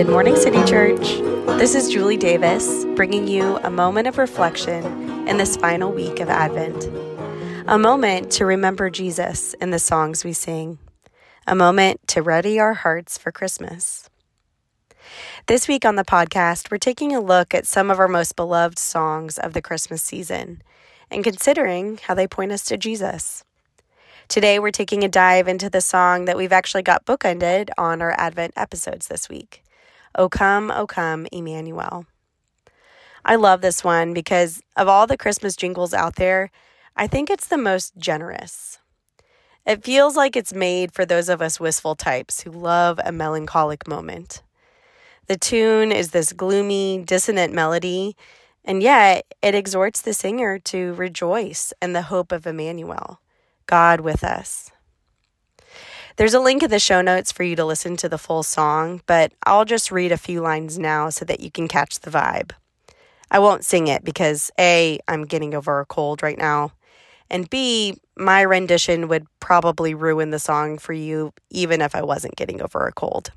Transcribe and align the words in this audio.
Good 0.00 0.08
morning, 0.08 0.36
City 0.36 0.64
Church. 0.64 1.18
This 1.58 1.74
is 1.74 1.90
Julie 1.90 2.16
Davis 2.16 2.86
bringing 2.96 3.28
you 3.28 3.58
a 3.58 3.68
moment 3.68 4.08
of 4.08 4.16
reflection 4.16 4.82
in 5.28 5.36
this 5.36 5.58
final 5.58 5.92
week 5.92 6.20
of 6.20 6.30
Advent. 6.30 6.86
A 7.66 7.78
moment 7.78 8.30
to 8.32 8.46
remember 8.46 8.88
Jesus 8.88 9.52
in 9.60 9.72
the 9.72 9.78
songs 9.78 10.24
we 10.24 10.32
sing. 10.32 10.78
A 11.46 11.54
moment 11.54 12.00
to 12.08 12.22
ready 12.22 12.58
our 12.58 12.72
hearts 12.72 13.18
for 13.18 13.30
Christmas. 13.30 14.08
This 15.48 15.68
week 15.68 15.84
on 15.84 15.96
the 15.96 16.02
podcast, 16.02 16.70
we're 16.70 16.78
taking 16.78 17.14
a 17.14 17.20
look 17.20 17.52
at 17.52 17.66
some 17.66 17.90
of 17.90 17.98
our 17.98 18.08
most 18.08 18.36
beloved 18.36 18.78
songs 18.78 19.36
of 19.36 19.52
the 19.52 19.60
Christmas 19.60 20.02
season 20.02 20.62
and 21.10 21.22
considering 21.22 21.98
how 22.04 22.14
they 22.14 22.26
point 22.26 22.52
us 22.52 22.64
to 22.64 22.78
Jesus. 22.78 23.44
Today, 24.28 24.58
we're 24.58 24.70
taking 24.70 25.04
a 25.04 25.08
dive 25.08 25.46
into 25.46 25.68
the 25.68 25.82
song 25.82 26.24
that 26.24 26.38
we've 26.38 26.54
actually 26.54 26.84
got 26.84 27.04
bookended 27.04 27.68
on 27.76 28.00
our 28.00 28.12
Advent 28.18 28.54
episodes 28.56 29.08
this 29.08 29.28
week 29.28 29.62
O 30.14 30.28
Come, 30.28 30.70
O 30.70 30.86
Come, 30.86 31.26
Emmanuel. 31.30 32.06
I 33.24 33.36
love 33.36 33.60
this 33.60 33.84
one 33.84 34.14
because 34.14 34.62
of 34.76 34.88
all 34.88 35.06
the 35.06 35.16
Christmas 35.16 35.56
jingles 35.56 35.94
out 35.94 36.16
there, 36.16 36.50
I 36.96 37.06
think 37.06 37.30
it's 37.30 37.46
the 37.46 37.58
most 37.58 37.96
generous. 37.96 38.78
It 39.66 39.84
feels 39.84 40.16
like 40.16 40.36
it's 40.36 40.54
made 40.54 40.92
for 40.92 41.04
those 41.04 41.28
of 41.28 41.42
us 41.42 41.60
wistful 41.60 41.94
types 41.94 42.40
who 42.40 42.50
love 42.50 42.98
a 43.04 43.12
melancholic 43.12 43.86
moment. 43.86 44.42
The 45.26 45.36
tune 45.36 45.92
is 45.92 46.10
this 46.10 46.32
gloomy, 46.32 47.02
dissonant 47.06 47.52
melody, 47.52 48.16
and 48.64 48.82
yet 48.82 49.26
it 49.42 49.54
exhorts 49.54 50.00
the 50.00 50.14
singer 50.14 50.58
to 50.58 50.94
rejoice 50.94 51.72
in 51.80 51.92
the 51.92 52.02
hope 52.02 52.32
of 52.32 52.46
Emmanuel. 52.46 53.20
God 53.66 54.00
with 54.00 54.24
us. 54.24 54.72
There's 56.16 56.34
a 56.34 56.40
link 56.40 56.62
in 56.62 56.70
the 56.70 56.78
show 56.78 57.00
notes 57.00 57.32
for 57.32 57.44
you 57.44 57.56
to 57.56 57.64
listen 57.64 57.96
to 57.98 58.08
the 58.08 58.18
full 58.18 58.42
song, 58.42 59.00
but 59.06 59.32
I'll 59.46 59.64
just 59.64 59.90
read 59.90 60.12
a 60.12 60.16
few 60.16 60.40
lines 60.40 60.78
now 60.78 61.08
so 61.08 61.24
that 61.24 61.40
you 61.40 61.50
can 61.50 61.68
catch 61.68 62.00
the 62.00 62.10
vibe. 62.10 62.52
I 63.30 63.38
won't 63.38 63.64
sing 63.64 63.86
it 63.86 64.04
because 64.04 64.50
A, 64.58 64.98
I'm 65.06 65.24
getting 65.24 65.54
over 65.54 65.80
a 65.80 65.86
cold 65.86 66.22
right 66.22 66.38
now, 66.38 66.72
and 67.30 67.48
B, 67.48 67.96
my 68.16 68.42
rendition 68.42 69.06
would 69.08 69.26
probably 69.38 69.94
ruin 69.94 70.30
the 70.30 70.40
song 70.40 70.78
for 70.78 70.92
you 70.92 71.32
even 71.48 71.80
if 71.80 71.94
I 71.94 72.02
wasn't 72.02 72.36
getting 72.36 72.60
over 72.60 72.86
a 72.86 72.92
cold. 72.92 73.30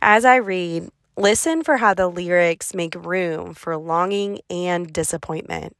As 0.00 0.24
I 0.24 0.36
read, 0.36 0.88
listen 1.16 1.64
for 1.64 1.78
how 1.78 1.92
the 1.92 2.08
lyrics 2.08 2.72
make 2.72 2.94
room 2.94 3.52
for 3.52 3.76
longing 3.76 4.40
and 4.48 4.92
disappointment, 4.92 5.76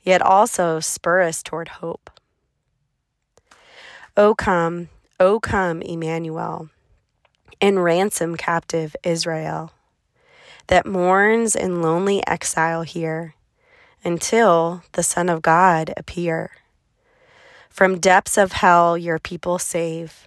yet 0.00 0.22
also 0.22 0.80
spur 0.80 1.20
us 1.20 1.42
toward 1.42 1.68
hope. 1.68 2.10
O 4.18 4.34
come, 4.34 4.88
O 5.20 5.38
come, 5.38 5.80
Emmanuel, 5.80 6.70
and 7.60 7.84
ransom 7.84 8.36
captive 8.36 8.96
Israel 9.04 9.70
that 10.66 10.84
mourns 10.84 11.54
in 11.54 11.82
lonely 11.82 12.26
exile 12.26 12.82
here 12.82 13.36
until 14.02 14.82
the 14.94 15.04
Son 15.04 15.28
of 15.28 15.40
God 15.40 15.94
appear. 15.96 16.50
From 17.70 18.00
depths 18.00 18.36
of 18.36 18.50
hell 18.50 18.98
your 18.98 19.20
people 19.20 19.60
save 19.60 20.26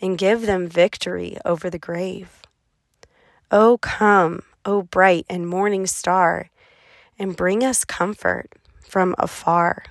and 0.00 0.16
give 0.16 0.42
them 0.42 0.68
victory 0.68 1.36
over 1.44 1.68
the 1.68 1.76
grave. 1.76 2.40
O 3.50 3.78
come, 3.78 4.42
O 4.64 4.82
bright 4.82 5.26
and 5.28 5.48
morning 5.48 5.88
star, 5.88 6.50
and 7.18 7.36
bring 7.36 7.64
us 7.64 7.84
comfort 7.84 8.52
from 8.80 9.12
afar. 9.18 9.86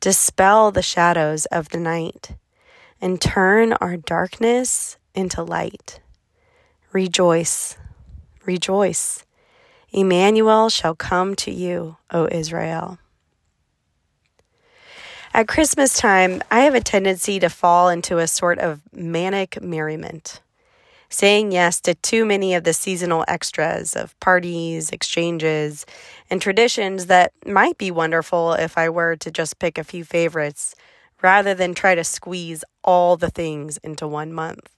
Dispel 0.00 0.70
the 0.70 0.82
shadows 0.82 1.46
of 1.46 1.70
the 1.70 1.78
night 1.78 2.36
and 3.00 3.20
turn 3.20 3.72
our 3.74 3.96
darkness 3.96 4.96
into 5.14 5.42
light. 5.42 6.00
Rejoice, 6.92 7.76
rejoice. 8.44 9.24
Emmanuel 9.90 10.68
shall 10.68 10.94
come 10.94 11.34
to 11.36 11.50
you, 11.50 11.96
O 12.10 12.28
Israel. 12.30 12.98
At 15.34 15.48
Christmas 15.48 15.98
time, 15.98 16.42
I 16.50 16.60
have 16.60 16.74
a 16.74 16.80
tendency 16.80 17.38
to 17.40 17.48
fall 17.48 17.88
into 17.88 18.18
a 18.18 18.26
sort 18.26 18.58
of 18.58 18.80
manic 18.92 19.60
merriment 19.62 20.40
saying 21.08 21.52
yes 21.52 21.80
to 21.80 21.94
too 21.94 22.24
many 22.24 22.54
of 22.54 22.64
the 22.64 22.72
seasonal 22.72 23.24
extras 23.28 23.94
of 23.94 24.18
parties, 24.20 24.90
exchanges, 24.90 25.86
and 26.30 26.40
traditions 26.42 27.06
that 27.06 27.32
might 27.46 27.78
be 27.78 27.90
wonderful 27.90 28.52
if 28.52 28.76
I 28.76 28.88
were 28.88 29.16
to 29.16 29.30
just 29.30 29.58
pick 29.58 29.78
a 29.78 29.84
few 29.84 30.04
favorites 30.04 30.74
rather 31.22 31.54
than 31.54 31.74
try 31.74 31.94
to 31.94 32.04
squeeze 32.04 32.64
all 32.84 33.16
the 33.16 33.30
things 33.30 33.78
into 33.78 34.06
one 34.06 34.32
month. 34.32 34.68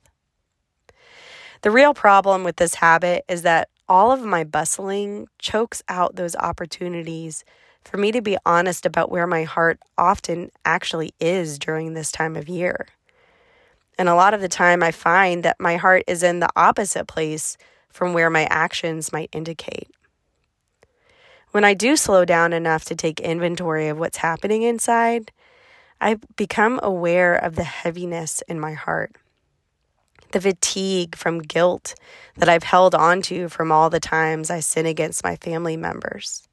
The 1.63 1.71
real 1.71 1.93
problem 1.93 2.45
with 2.45 2.57
this 2.57 2.77
habit 2.77 3.25
is 3.29 3.43
that 3.43 3.69
all 3.89 4.13
of 4.13 4.23
my 4.23 4.45
bustling 4.45 5.27
chokes 5.39 5.83
out 5.89 6.17
those 6.17 6.37
opportunities 6.37 7.45
for 7.85 7.97
me 7.97 8.13
to 8.13 8.23
be 8.23 8.39
honest 8.47 8.87
about 8.87 9.11
where 9.11 9.27
my 9.27 9.45
heart 9.45 9.81
often 9.99 10.51
actually 10.65 11.13
is 11.19 11.59
during 11.59 11.95
this 11.95 12.13
time 12.13 12.37
of 12.37 12.49
year. 12.49 12.87
And 14.01 14.09
a 14.09 14.15
lot 14.15 14.33
of 14.33 14.41
the 14.41 14.49
time, 14.49 14.83
I 14.83 14.93
find 14.93 15.43
that 15.43 15.61
my 15.61 15.77
heart 15.77 16.05
is 16.07 16.23
in 16.23 16.41
the 16.41 16.49
opposite 16.57 17.07
place 17.07 17.59
from 17.91 18.15
where 18.15 18.31
my 18.31 18.47
actions 18.49 19.13
might 19.13 19.29
indicate. 19.31 19.91
When 21.51 21.65
I 21.67 21.75
do 21.75 21.97
slow 21.97 22.25
down 22.25 22.55
enough 22.55 22.87
to 22.87 22.95
take 22.95 23.21
inventory 23.21 23.89
of 23.89 23.99
what's 23.99 24.17
happening 24.17 24.63
inside, 24.63 25.33
I 26.01 26.17
become 26.35 26.81
aware 26.83 27.35
of 27.35 27.57
the 27.57 27.65
heaviness 27.65 28.43
in 28.49 28.59
my 28.59 28.73
heart, 28.73 29.17
the 30.33 30.41
fatigue 30.41 31.15
from 31.15 31.41
guilt 31.41 31.95
that 32.39 32.49
I've 32.49 32.63
held 32.63 32.95
onto 32.95 33.51
from 33.51 33.71
all 33.71 33.91
the 33.91 34.01
times 34.01 34.49
I 34.49 34.61
sin 34.61 34.87
against 34.87 35.23
my 35.23 35.37
family 35.37 35.77
members, 35.77 36.49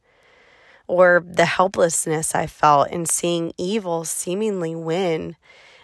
or 0.85 1.23
the 1.25 1.45
helplessness 1.45 2.35
I 2.35 2.45
felt 2.45 2.89
in 2.89 3.05
seeing 3.05 3.53
evil 3.57 4.03
seemingly 4.03 4.75
win 4.75 5.37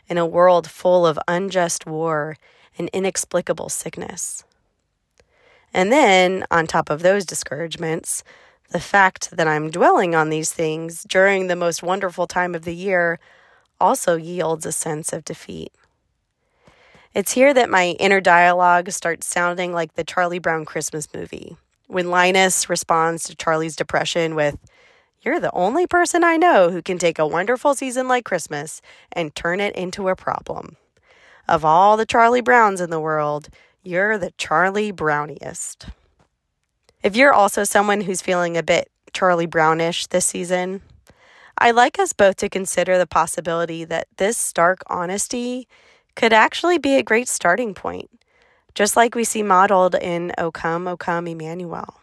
in 0.08 0.18
a 0.18 0.25
world 0.25 0.69
full 0.69 1.06
of 1.06 1.19
unjust 1.28 1.86
war 1.86 2.38
and 2.78 2.90
inexplicable 2.94 3.69
sickness. 3.69 4.44
And 5.74 5.91
then, 5.91 6.46
on 6.52 6.68
top 6.68 6.90
of 6.90 7.02
those 7.02 7.25
discouragements, 7.25 8.24
the 8.69 8.80
fact 8.80 9.31
that 9.31 9.47
I'm 9.47 9.72
dwelling 9.72 10.16
on 10.16 10.30
these 10.30 10.52
things 10.52 11.03
during 11.03 11.47
the 11.47 11.56
most 11.56 11.84
wonderful 11.84 12.28
time 12.28 12.56
of 12.56 12.63
the 12.63 12.75
year 12.75 13.19
also 13.80 14.16
yields 14.16 14.66
a 14.66 14.72
sense 14.72 15.13
of 15.13 15.25
defeat. 15.25 15.72
It's 17.13 17.34
here 17.34 17.53
that 17.53 17.69
my 17.69 17.90
inner 18.00 18.22
dialogue 18.22 18.92
starts 18.92 19.28
sounding 19.28 19.74
like 19.74 19.94
the 19.94 20.03
Charlie 20.03 20.40
Brown 20.40 20.66
Christmas 20.66 21.08
movie, 21.13 21.58
when 21.88 22.09
Linus 22.09 22.69
responds 22.69 23.24
to 23.25 23.36
Charlie's 23.36 23.75
depression 23.75 24.34
with, 24.34 24.58
you're 25.24 25.40
the 25.40 25.54
only 25.54 25.88
person 25.88 26.24
I 26.24 26.38
know 26.38 26.70
who 26.70 26.82
can 26.82 26.98
take 26.98 27.18
a 27.18 27.28
wonderful 27.28 27.74
season 27.74 28.08
like 28.08 28.26
Christmas 28.26 28.82
and 29.12 29.34
turn 29.34 29.60
it 29.60 29.76
into 29.76 30.10
a 30.10 30.16
problem. 30.16 30.76
Of 31.48 31.64
all 31.64 31.98
the 31.98 32.06
Charlie 32.06 32.42
Browns 32.42 32.82
in 32.82 32.90
the 32.90 33.00
world, 33.00 33.50
you're 33.82 34.18
the 34.18 34.34
Charlie 34.38 34.92
Browniest. 34.92 35.88
If 37.02 37.16
you're 37.16 37.34
also 37.34 37.64
someone 37.64 38.02
who's 38.02 38.22
feeling 38.22 38.58
a 38.58 38.64
bit 38.64 38.90
Charlie 39.14 39.46
Brownish 39.46 40.08
this 40.08 40.26
season, 40.26 40.82
I'd 41.58 41.76
like 41.76 42.00
us 42.00 42.14
both 42.14 42.38
to 42.38 42.50
consider 42.50 42.98
the 42.98 43.08
possibility 43.08 43.86
that 43.86 44.08
this 44.18 44.38
stark 44.38 44.82
honesty 44.88 45.68
could 46.16 46.34
actually 46.34 46.78
be 46.78 46.96
a 46.96 47.04
great 47.04 47.28
starting 47.28 47.74
point, 47.74 48.10
just 48.76 48.96
like 48.96 49.16
we 49.16 49.24
see 49.24 49.44
modeled 49.44 49.96
in 49.96 50.34
O 50.38 50.52
Come, 50.52 50.88
O 50.88 50.98
Come, 50.98 51.28
Emmanuel. 51.28 52.02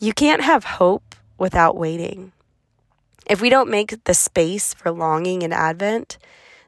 You 0.00 0.12
can't 0.12 0.42
have 0.42 0.64
hope 0.64 1.11
without 1.42 1.76
waiting. 1.76 2.30
If 3.26 3.40
we 3.40 3.50
don't 3.50 3.68
make 3.68 4.04
the 4.04 4.14
space 4.14 4.72
for 4.72 4.92
longing 4.92 5.42
in 5.42 5.52
Advent, 5.52 6.16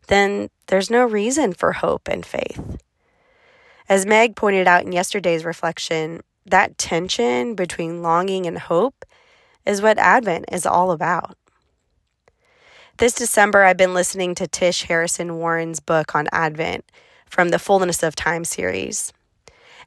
then 0.08 0.50
there's 0.66 0.90
no 0.90 1.04
reason 1.04 1.52
for 1.52 1.72
hope 1.72 2.08
and 2.08 2.26
faith. 2.26 2.60
As 3.88 4.04
Meg 4.04 4.34
pointed 4.34 4.66
out 4.66 4.84
in 4.84 4.90
yesterday's 4.90 5.44
reflection, 5.44 6.22
that 6.44 6.76
tension 6.76 7.54
between 7.54 8.02
longing 8.02 8.46
and 8.46 8.58
hope 8.58 9.04
is 9.64 9.80
what 9.80 9.96
Advent 9.96 10.46
is 10.50 10.66
all 10.66 10.90
about. 10.90 11.38
This 12.96 13.14
December, 13.14 13.62
I've 13.62 13.76
been 13.76 13.94
listening 13.94 14.34
to 14.34 14.48
Tish 14.48 14.82
Harrison 14.82 15.36
Warren's 15.36 15.78
book 15.78 16.16
on 16.16 16.26
Advent 16.32 16.84
from 17.26 17.50
the 17.50 17.60
Fullness 17.60 18.02
of 18.02 18.16
Time 18.16 18.44
series. 18.44 19.12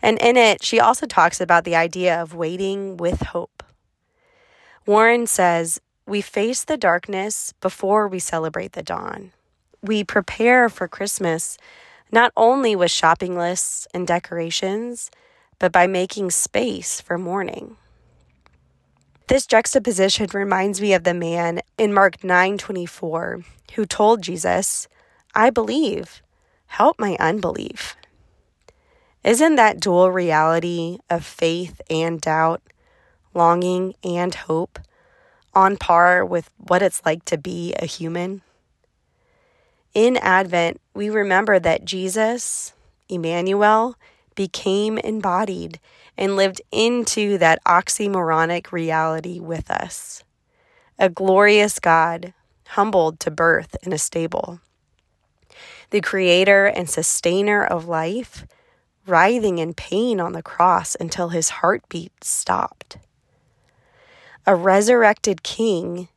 And 0.01 0.17
in 0.19 0.37
it, 0.37 0.63
she 0.63 0.79
also 0.79 1.05
talks 1.05 1.41
about 1.41 1.65
the 1.65 1.75
idea 1.75 2.21
of 2.21 2.33
waiting 2.35 2.95
with 2.95 3.21
hope. 3.21 3.56
Warren 4.87 5.27
says, 5.27 5.81
We 6.05 6.21
face 6.21 6.63
the 6.63 6.77
darkness 6.77 7.53
before 7.59 8.07
we 8.07 8.19
celebrate 8.19 8.71
the 8.71 8.81
dawn. 8.81 9.33
We 9.81 10.05
prepare 10.05 10.69
for 10.69 10.87
Christmas 10.87 11.57
not 12.09 12.31
only 12.37 12.73
with 12.73 12.89
shopping 12.89 13.37
lists 13.37 13.85
and 13.93 14.07
decorations, 14.07 15.11
but 15.59 15.73
by 15.73 15.87
making 15.87 16.31
space 16.31 17.01
for 17.01 17.17
mourning. 17.17 17.75
This 19.27 19.45
juxtaposition 19.45 20.27
reminds 20.33 20.79
me 20.79 20.93
of 20.93 21.03
the 21.03 21.13
man 21.13 21.59
in 21.77 21.93
Mark 21.93 22.23
9:24 22.23 23.43
who 23.75 23.85
told 23.85 24.21
Jesus, 24.21 24.87
"I 25.35 25.49
believe, 25.49 26.21
help 26.67 26.97
my 26.97 27.17
unbelief." 27.19 27.97
Isn't 29.21 29.55
that 29.55 29.81
dual 29.81 30.11
reality 30.11 30.99
of 31.09 31.25
faith 31.25 31.81
and 31.89 32.21
doubt, 32.21 32.61
longing 33.37 33.93
and 34.03 34.35
hope, 34.35 34.79
on 35.53 35.77
par 35.77 36.25
with 36.25 36.49
what 36.57 36.81
it's 36.81 37.05
like 37.05 37.23
to 37.25 37.37
be 37.37 37.73
a 37.75 37.85
human? 37.85 38.41
In 39.93 40.17
Advent, 40.17 40.81
we 40.93 41.09
remember 41.09 41.59
that 41.59 41.85
Jesus, 41.85 42.73
Emmanuel, 43.07 43.95
became 44.35 44.97
embodied 44.97 45.79
and 46.17 46.35
lived 46.35 46.61
into 46.71 47.37
that 47.37 47.63
oxymoronic 47.65 48.71
reality 48.71 49.39
with 49.39 49.71
us. 49.71 50.23
A 50.99 51.09
glorious 51.09 51.79
God, 51.79 52.33
humbled 52.69 53.19
to 53.21 53.31
birth 53.31 53.75
in 53.83 53.93
a 53.93 53.97
stable. 53.97 54.59
The 55.91 56.01
creator 56.01 56.65
and 56.65 56.89
sustainer 56.89 57.63
of 57.63 57.87
life, 57.87 58.45
writhing 59.05 59.57
in 59.57 59.73
pain 59.73 60.19
on 60.19 60.33
the 60.33 60.43
cross 60.43 60.95
until 60.99 61.29
his 61.29 61.49
heartbeat 61.49 62.23
stopped. 62.23 62.97
A 64.47 64.55
resurrected 64.55 65.43
king, 65.43 66.07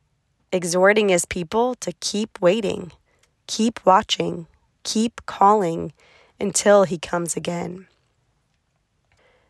exhorting 0.53 1.09
his 1.09 1.25
people 1.25 1.75
to 1.75 1.91
keep 1.99 2.39
waiting, 2.39 2.93
keep 3.45 3.85
watching, 3.85 4.47
keep 4.83 5.19
calling 5.25 5.91
until 6.39 6.85
he 6.85 6.97
comes 6.97 7.35
again. 7.35 7.87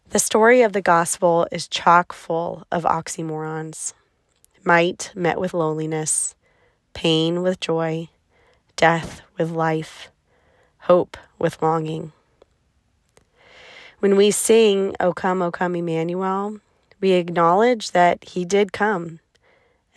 The 0.10 0.18
story 0.18 0.63
of 0.63 0.74
the 0.74 0.81
gospel 0.81 1.48
is 1.51 1.68
chock 1.68 2.12
full 2.12 2.66
of 2.72 2.81
oxymorons 2.81 3.94
might 4.63 5.12
met 5.13 5.39
with 5.39 5.54
loneliness, 5.54 6.34
pain 6.95 7.44
with 7.44 7.60
joy, 7.60 8.10
death 8.77 9.22
with 9.38 9.51
life, 9.51 10.10
hope 10.80 11.18
with 11.38 11.62
longing. 11.62 12.13
When 14.00 14.16
we 14.16 14.31
sing, 14.31 14.95
O 15.00 15.13
come, 15.13 15.44
O 15.44 15.51
come, 15.51 15.75
Emmanuel, 15.75 16.60
we 17.01 17.12
acknowledge 17.13 17.92
that 17.92 18.24
He 18.24 18.45
did 18.45 18.71
come, 18.71 19.19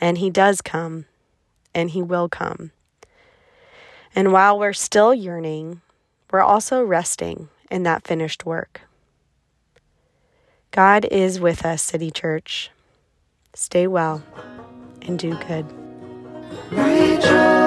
and 0.01 0.19
He 0.19 0.31
does 0.31 0.61
come, 0.61 1.05
and 1.75 1.91
He 1.91 2.03
will 2.03 2.29
come. 2.29 2.73
And 4.15 4.33
while 4.33 4.59
we're 4.59 4.73
still 4.73 5.15
yearning, 5.15 5.83
we're 6.31 6.41
also 6.41 6.83
resting 6.83 7.49
in 7.71 7.83
that 7.85 8.07
finished 8.07 8.47
work. 8.47 8.81
God 10.71 11.05
is 11.05 11.39
with 11.39 11.65
us, 11.65 11.83
City 11.83 12.11
Church. 12.11 12.71
Stay 13.55 13.87
well 13.87 14.25
and 15.03 15.19
do 15.19 15.39
good. 15.47 15.67
Rejoice, 16.71 17.64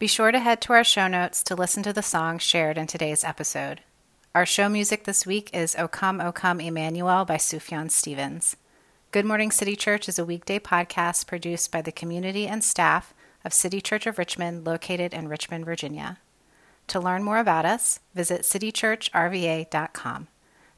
Be 0.00 0.06
sure 0.06 0.32
to 0.32 0.38
head 0.38 0.62
to 0.62 0.72
our 0.72 0.82
show 0.82 1.08
notes 1.08 1.42
to 1.42 1.54
listen 1.54 1.82
to 1.82 1.92
the 1.92 2.02
song 2.02 2.38
shared 2.38 2.78
in 2.78 2.86
today's 2.86 3.22
episode. 3.22 3.82
Our 4.34 4.46
show 4.46 4.70
music 4.70 5.04
this 5.04 5.26
week 5.26 5.50
is 5.52 5.76
O 5.76 5.88
Come, 5.88 6.22
O 6.22 6.32
Come, 6.32 6.58
Emmanuel 6.58 7.26
by 7.26 7.36
Sufjan 7.36 7.90
Stevens. 7.90 8.56
Good 9.10 9.26
Morning 9.26 9.50
City 9.50 9.76
Church 9.76 10.08
is 10.08 10.18
a 10.18 10.24
weekday 10.24 10.58
podcast 10.58 11.26
produced 11.26 11.70
by 11.70 11.82
the 11.82 11.92
community 11.92 12.46
and 12.46 12.64
staff 12.64 13.12
of 13.44 13.52
City 13.52 13.82
Church 13.82 14.06
of 14.06 14.16
Richmond, 14.16 14.64
located 14.64 15.12
in 15.12 15.28
Richmond, 15.28 15.66
Virginia. 15.66 16.16
To 16.86 16.98
learn 16.98 17.22
more 17.22 17.36
about 17.36 17.66
us, 17.66 18.00
visit 18.14 18.40
citychurchrva.com. 18.40 20.28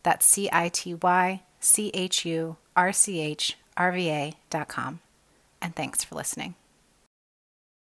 That's 0.03 0.27
C 0.27 0.49
I 0.53 0.69
T 0.69 0.95
Y 0.95 1.43
C 1.61 1.93
H 1.95 2.25
U 2.25 2.57
R 2.75 2.93
C 2.93 3.21
H 3.21 3.57
R 3.77 3.93
V 3.93 4.11
A.com. 4.11 4.99
And 5.61 5.77
thanks 5.77 6.03
for 6.03 6.17
listening. 6.17 6.57